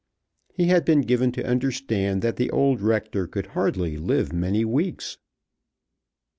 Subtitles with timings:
[0.51, 5.19] He had been given to understand that the old rector could hardly live many weeks.